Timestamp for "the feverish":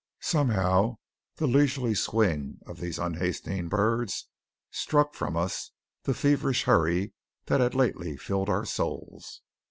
6.05-6.63